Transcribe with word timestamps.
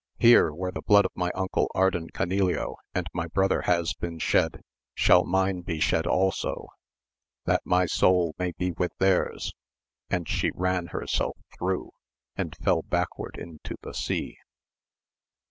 Here, 0.17 0.51
where 0.51 0.71
the 0.71 0.81
blood 0.81 1.05
of 1.05 1.11
my 1.13 1.29
uncle 1.35 1.69
Ardan 1.75 2.09
Canileo 2.09 2.73
and 2.95 3.05
my 3.13 3.27
brother 3.27 3.61
has 3.67 3.93
been 3.93 4.17
shed, 4.17 4.63
shall 4.95 5.23
mine 5.25 5.61
be 5.61 5.79
shed 5.79 6.07
also, 6.07 6.69
that 7.45 7.61
my 7.65 7.85
soul 7.85 8.33
may 8.39 8.51
be 8.53 8.71
with 8.71 8.97
theirs; 8.97 9.53
and 10.09 10.27
she 10.27 10.49
ran 10.55 10.87
herself 10.87 11.37
through, 11.55 11.91
and 12.35 12.57
fell 12.63 12.81
backward 12.81 13.35
into 13.37 13.75
the 13.83 13.93
sea. 13.93 14.39